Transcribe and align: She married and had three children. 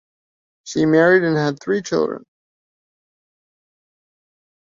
She 0.63 0.87
married 0.87 1.21
and 1.21 1.37
had 1.37 1.61
three 1.61 1.83
children. 1.83 2.23